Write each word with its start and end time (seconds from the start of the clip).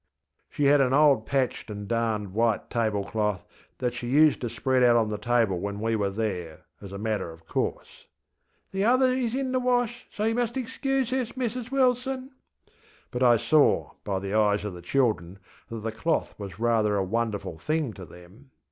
She 0.49 0.63
had 0.63 0.81
an 0.81 0.93
old 0.93 1.27
patched 1.27 1.69
and 1.69 1.87
darned 1.87 2.33
white 2.33 2.71
table 2.71 3.03
cloth 3.03 3.45
that 3.77 3.93
she 3.93 4.09
used 4.09 4.41
to 4.41 4.49
spread 4.49 4.81
on 4.81 5.09
the 5.09 5.19
table 5.19 5.59
when 5.59 5.79
we 5.79 5.95
were 5.95 6.09
there, 6.09 6.65
as 6.81 6.91
a 6.91 6.97
matter 6.97 7.31
of 7.31 7.45
course 7.45 8.07
(ŌĆśThe 8.73 8.83
others 8.87 9.19
is 9.23 9.35
in 9.35 9.51
the 9.51 9.59
wash, 9.59 10.07
so 10.11 10.23
you 10.23 10.33
must 10.33 10.57
excuse 10.57 11.11
this, 11.11 11.33
Mrs 11.33 11.69
WilsonŌĆÖ), 11.69 12.29
but 13.11 13.21
I 13.21 13.37
saw 13.37 13.91
by 14.03 14.17
the 14.17 14.33
eyes 14.33 14.65
of 14.65 14.73
the 14.73 14.81
children 14.81 15.37
that 15.69 15.81
the 15.81 15.91
cloth 15.91 16.33
was 16.39 16.57
rather 16.57 16.95
a 16.95 17.03
wonderful 17.03 17.59
thing 17.59 17.93
to 17.93 18.03
them. 18.05 18.49